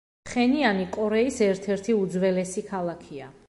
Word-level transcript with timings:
ფხენიანი 0.27 0.85
კორეის 0.95 1.37
ერთ-ერთი 1.49 1.97
უძველესი 2.01 2.65
ქალაქია. 2.73 3.35